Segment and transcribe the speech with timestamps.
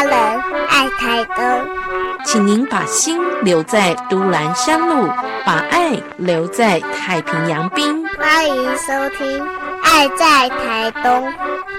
[0.00, 1.44] 家人，爱台东。
[2.24, 5.06] 请您把心留在都兰山路，
[5.44, 8.06] 把爱留在太平洋滨。
[8.18, 9.40] 欢迎收听
[9.82, 11.28] 《爱在台东》，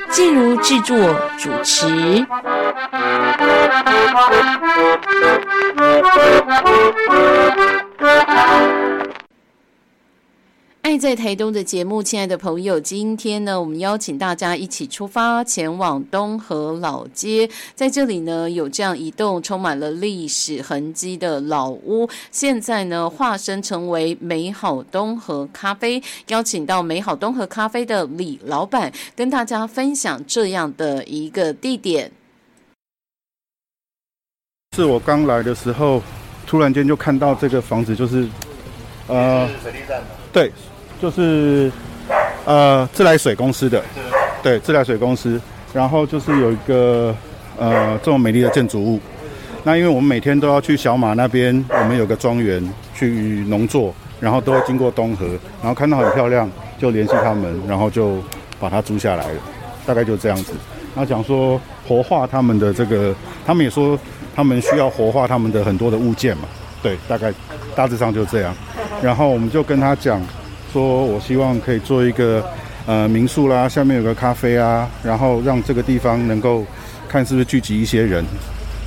[0.09, 0.95] 静茹制作
[1.37, 2.25] 主持。
[10.81, 17.47] 爱在台东的节目，亲爱的朋友，今天呢，我们邀请大家一起出发，前往东河老街。
[17.75, 26.01] 在这里呢，有这样一栋充满了历史痕迹的老屋，现在呢，化身成为美好东河咖啡。
[26.29, 32.11] 邀请到美好东河咖啡的李老板，跟大家分享这样的一个地点。
[34.75, 36.01] 是我刚来的时候，
[36.47, 38.27] 突然间就看到这个房子，就是
[39.07, 40.51] 呃，水利站对。
[41.01, 41.71] 就是
[42.45, 43.83] 呃自来水公司的，
[44.43, 45.41] 对自来水公司，
[45.73, 47.11] 然后就是有一个
[47.57, 48.99] 呃这么美丽的建筑物。
[49.63, 55.25] 那因为我们每天都要去小马那边，我们有个庄园去农作，然后都会经过东河，
[55.59, 58.21] 然后看到很漂亮，就联系他们，然后就
[58.59, 59.39] 把它租下来了。
[59.87, 60.53] 大概就这样子。
[60.93, 63.11] 然后讲说活化他们的这个，
[63.43, 63.97] 他们也说
[64.35, 66.43] 他们需要活化他们的很多的物件嘛。
[66.83, 67.33] 对，大概
[67.75, 68.53] 大致上就这样。
[69.01, 70.21] 然后我们就跟他讲。
[70.73, 72.41] 说我希望可以做一个
[72.85, 76.65] 呃民宿啦，下面有个咖啡啊，然后让这个地方能够
[77.09, 78.23] 看是不是聚集一些人，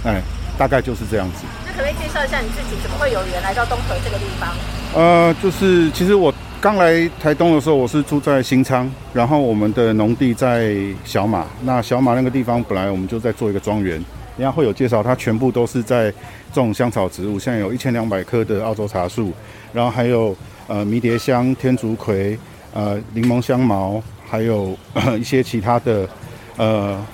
[0.02, 0.18] 哎，
[0.56, 1.44] 大概就是这样子。
[1.66, 4.48] 那可不可以介绍一下你自己，怎么会有缘来到东河这个地方？
[4.94, 14.02] 呃，就是其实我刚来台东的时候，我是住在新昌，然后我们的农地在小马，那小马那个地方本来我们就在做一个庄园，
[14.36, 16.12] 人家会有介绍，它全部都是在
[16.52, 19.32] 种香草植物，现在有一千两百棵的澳洲茶树，
[19.72, 20.34] 然后还有。
[20.66, 22.38] 呃，迷迭香、天竺葵、
[22.72, 24.74] 呃，柠檬香茅，还有
[25.20, 26.08] 一些其他的，
[26.56, 27.06] 呃，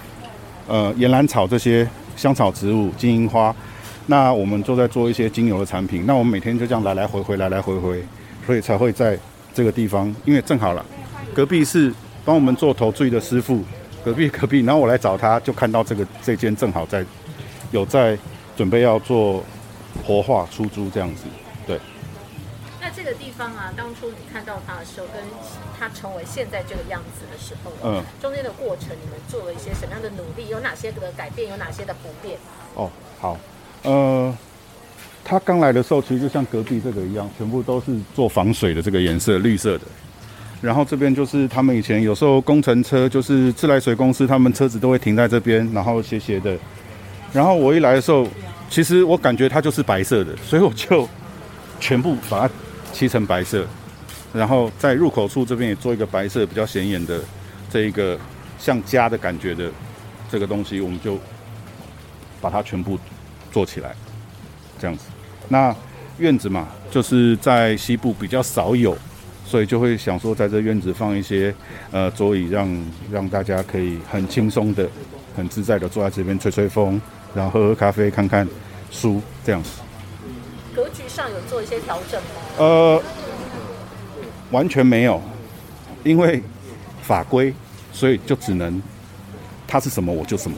[0.68, 3.52] 呃，岩兰草这些香草植物、金银花，
[4.06, 6.04] 那我们都在做一些精油的产品。
[6.06, 8.00] 那我们每天就这样来来回回，来来回回，
[8.46, 9.18] 所以才会在
[9.52, 10.86] 这个地方，因为正好了，
[11.34, 11.92] 隔壁是
[12.24, 13.64] 帮我们做头坠的师傅，
[14.04, 17.04] 隔壁隔壁，然后我来找他，就看到这个这间正好在
[17.70, 18.18] 有在
[18.56, 19.44] 准备要做
[20.04, 21.24] 活化出租这样子。
[21.66, 21.78] 对。
[22.80, 25.22] 那这个地方啊，当初你看到它的时候，跟
[25.78, 30.48] 它成为现在这个样子的时候，嗯，中间的过程，你们做了一些什么样的努力？
[30.48, 31.50] 有哪些的改变？
[31.50, 32.38] 有哪些的不变？
[32.74, 32.90] 哦，
[33.20, 33.38] 好，
[33.82, 34.34] 呃，
[35.22, 39.84] 他刚来的时候，其实就像隔壁这个一样，全部都是做防水的这个颜色，绿色的。
[40.60, 46.56] 然后这边就是他们以前有时候工程车，就是自来水公司，他们车子都会停在这边，然后斜斜的。
[47.32, 48.26] 然后我一来的时候，
[48.68, 51.08] 其实我感觉它就是白色的，所以我就
[51.78, 52.54] 全部把它。
[52.92, 53.64] 漆成白色，
[54.32, 57.20] 然后在入口处这边也做一个白色比较显眼的
[57.70, 58.18] 这一个
[58.58, 59.70] 像家的感觉的
[60.28, 61.16] 这个东西，我们就
[62.40, 62.98] 把它全部
[63.52, 63.94] 做起来，
[64.76, 65.04] 这样子。
[65.46, 65.74] 那
[66.18, 68.98] 院子嘛，就是在西部比较少有，
[69.50, 71.52] 所以就会想说在这院子放一些
[71.90, 74.88] 呃桌椅，让让大家可以很轻松的、
[75.36, 77.00] 很自在的坐在这边吹吹风，
[77.34, 78.46] 然后喝喝咖啡、看看
[78.92, 79.70] 书这样子。
[80.72, 82.28] 格局上有做一些调整吗？
[82.58, 83.02] 呃，
[84.52, 85.20] 完全没有，
[86.04, 86.40] 因为
[87.02, 87.52] 法规，
[87.92, 88.80] 所以就只能
[89.66, 90.56] 它是什么我就什么。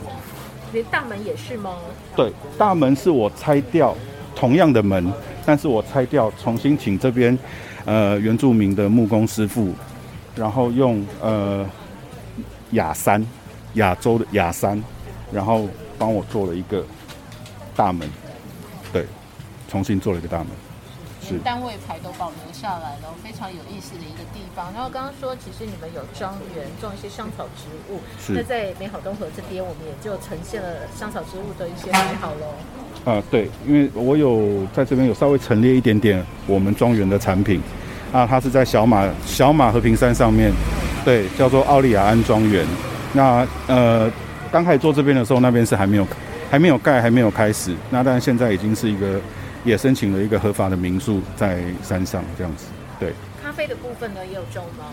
[0.71, 1.77] 连大门也是吗？
[2.15, 3.97] 对，大门是我拆掉
[4.35, 5.11] 同样的门，
[5.45, 7.37] 但是我拆掉，重新请这边
[7.85, 9.73] 呃原住民的木工师傅，
[10.35, 11.65] 然后用呃
[12.71, 13.25] 亚山
[13.73, 14.81] 亚洲的亚山，
[15.31, 15.67] 然后
[15.97, 16.85] 帮我做了一个
[17.75, 18.09] 大门。
[18.91, 19.07] 对
[19.67, 20.47] 重新做了一个大门，
[21.19, 24.71] 是单位牌都保留下来了，非常有意思的一个地方。
[24.71, 27.99] 然后刚刚说，其实你们有庄园种一些香草植物，
[28.29, 32.53] 那在美好东河这边，我们也就呈现了香草植物的一些美好喽。
[33.05, 37.61] 啊，对，因为我有在这边有稍微陈列一点点我们庄园的产品，
[38.11, 40.51] 啊，它是在小马小马和平山上面，
[41.03, 42.65] 对，叫做奥利亚安庄园。
[43.13, 44.11] 那呃，
[44.51, 46.07] 刚开始做这边的时候，那边是还没有
[46.49, 47.73] 还没有盖，还没有开始。
[47.89, 49.19] 那但是现在已经是一个。
[49.65, 52.65] 也申请了一个合法的民宿在山上，这样子。
[52.99, 54.83] 对，咖啡的部分呢也有种吗？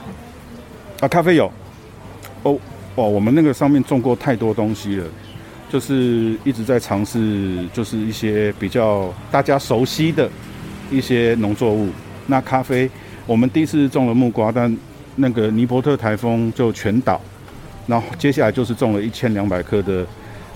[1.00, 1.50] 啊，咖啡有。
[2.44, 2.56] 哦，
[2.94, 5.04] 哦，我们那个上面种过太多东西了，
[5.70, 10.28] 就是一直在尝试，就是一些比较大家熟悉的
[10.90, 11.88] 一些农作物。
[12.26, 12.90] 那咖啡，
[13.24, 14.76] 我们第一次种了木瓜，但
[15.14, 17.20] 那个尼伯特台风就全倒。
[17.86, 20.06] 然后接下来就是种了一千两百棵的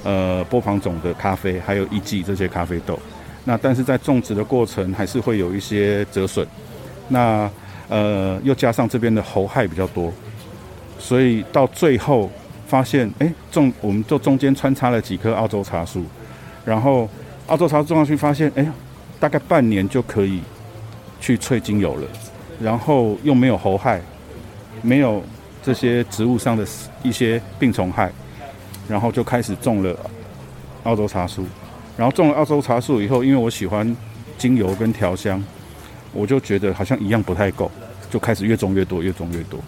[0.02, 2.99] 呃波旁种的咖啡，还有一季这些咖啡豆。
[3.44, 6.46] 那但是在种植的过程还是会有一些折损，
[7.08, 7.50] 那
[7.88, 10.12] 呃又加上这边的猴害比较多，
[10.99, 12.31] 所以到最后
[12.66, 16.05] 发现哎种我们就中间穿插了几棵澳洲茶树，
[16.64, 17.08] 然后
[17.46, 18.66] 澳洲茶种上去发现哎
[19.20, 20.40] 大概半年就可以
[21.20, 22.08] 去萃精油了，
[22.61, 24.00] 然后又没有猴害，
[24.82, 25.22] 没有
[25.62, 26.66] 这些植物上的
[27.02, 28.11] 一些病虫害，
[28.88, 29.96] 然后就开始种了
[30.82, 31.46] 澳洲茶树，
[31.96, 33.96] 然后种了澳洲茶树以后，因为我喜欢
[34.37, 35.43] 精油跟调香，
[36.12, 37.70] 我就觉得好像一样不太够，
[38.11, 39.58] 就开始越种越多，越种越多。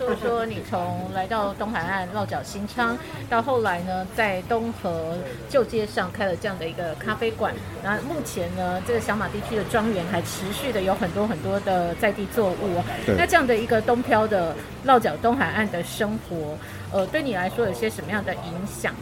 [0.00, 2.96] 说说你从来到东海岸落脚新昌，
[3.28, 5.14] 到后来呢，在东河
[5.50, 7.52] 旧街上开了这样的一个咖啡馆。
[7.84, 12.82] 然后目前呢，这个小马地区的庄园还持续的有很多很多的在地作物。
[13.06, 16.56] 那这样的一个东漂的落脚东海岸的生活，
[16.92, 18.94] 呃，对你来说有些什么样的影响？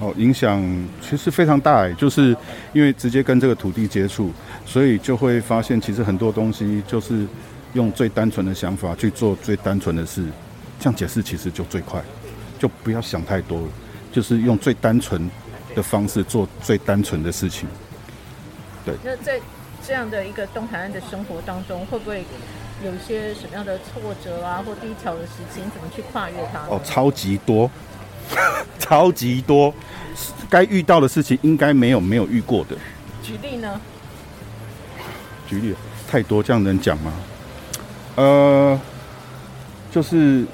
[0.00, 0.64] 哦，影响
[1.02, 2.34] 其实非常大，就是
[2.72, 4.32] 因为直接跟这个土地接触，
[4.64, 7.26] 所以就会发现其实很多东西就是。
[7.74, 10.24] 用最单纯的想法去做最单纯的事，
[10.80, 12.02] 这样解释其实就最快，
[12.58, 13.68] 就不要想太多了，
[14.12, 15.30] 就是用最单纯
[15.74, 17.68] 的方式做最单纯的事情。
[18.84, 18.94] 对。
[19.04, 19.40] 那在
[19.86, 22.24] 这样的一个东海岸的生活当中，会不会
[22.84, 25.62] 有一些什么样的挫折啊，或低潮的事情？
[25.70, 26.60] 怎么去跨越它？
[26.68, 27.70] 哦，超级多，
[28.78, 29.72] 超级多，
[30.48, 32.76] 该遇到的事情应该没有没有遇过的。
[33.22, 33.80] 举例呢？
[35.46, 35.74] 举例
[36.10, 37.12] 太多，这样能讲吗？
[38.18, 38.80] 呃，
[39.92, 40.44] 就是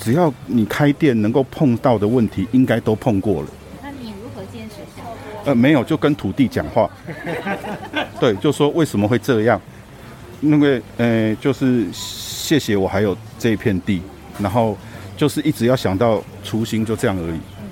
[0.00, 3.48] 只要你开店能够碰到的问题，应该都碰过了。
[3.82, 4.76] 那你如何坚持？
[5.44, 6.90] 呃，没有，就跟土地讲话。
[8.18, 9.60] 对，就说为什么会这样？
[10.40, 14.00] 那个呃，就是谢谢我还有这一片地，
[14.38, 14.74] 然后
[15.18, 17.40] 就是一直要想到初心，就这样而已。
[17.60, 17.68] 嗯，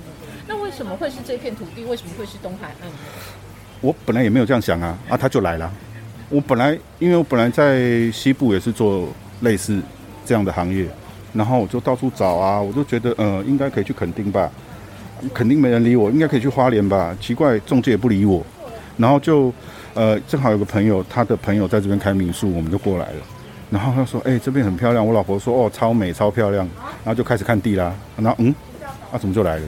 [0.47, 1.83] 那为什么会是这片土地？
[1.85, 2.91] 为什么会是东海岸？
[3.81, 5.71] 我本来也没有这样想啊，啊，他就来了。
[6.29, 9.07] 我本来，因为我本来在西部也是做
[9.41, 9.79] 类似
[10.25, 10.87] 这样的行业，
[11.33, 14.49] 然后我就到处找啊，我就觉得，呃，应该可以去垦丁吧，
[15.33, 18.43] 肯定没人理我，应该可以去花莲吧，奇怪，中介也不理我，
[18.97, 19.53] 然后就，
[19.93, 23.17] 呃，正好有个朋友，他的朋友在这边开民宿，我们就过来了，
[23.69, 26.67] 然后他说，哎，这边很漂亮，我老婆说，哦，超美，超漂亮，
[27.03, 28.53] 然后就开始看地啦，然后，嗯，
[29.11, 29.63] 啊，怎么就来了？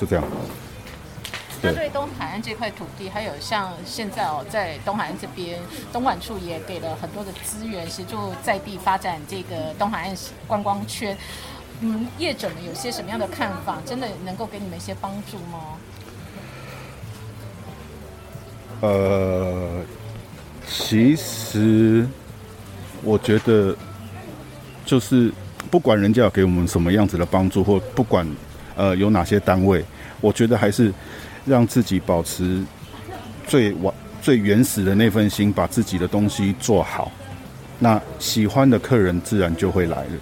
[0.00, 0.24] 就这样。
[1.62, 5.60] 那对东海岸这块土地，还有像现在哦，在东海岸这边，
[5.92, 10.16] 东莞处也给了很多的资源，协助在地发展这个东海岸
[10.46, 11.14] 观光圈。
[11.80, 13.78] 嗯，业者们有些什么样的看法？
[13.84, 15.76] 真的能够给你们一些帮助吗？
[18.80, 19.82] 呃，
[20.66, 22.06] 其实
[23.02, 23.76] 我觉得，
[24.86, 25.30] 就是
[25.70, 28.26] 不管人家要给我们什么样子的帮助，或不管
[28.76, 29.84] 呃有哪些单位，
[30.22, 30.90] 我觉得还是。
[31.50, 32.62] 让自己保持
[33.44, 33.92] 最完
[34.22, 37.10] 最原始的那份心，把自己的东西做好，
[37.80, 40.12] 那喜欢的客人自然就会来了。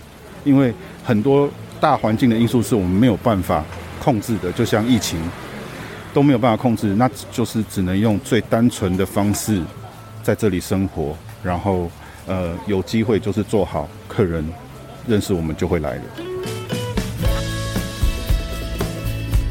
[0.45, 0.73] 因为
[1.05, 3.63] 很多大环境的因素是我们没有办法
[4.01, 5.21] 控制的，就像疫情
[6.15, 9.61] 都没有办法控制，那就是只能用最单纯的方式
[10.23, 11.91] 在这里生活，然后
[12.27, 14.43] 呃有机会就是做好，客人
[15.07, 16.28] 认识我们就会来了。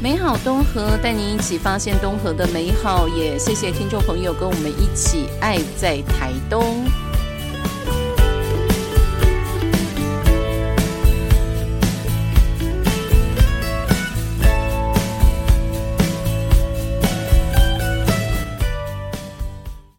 [0.00, 6.84] 美好东河带您一起发现东河的美好，也谢谢听众朋友跟我们一起爱在台东。